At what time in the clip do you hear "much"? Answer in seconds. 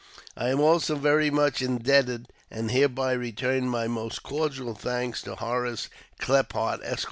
1.29-1.61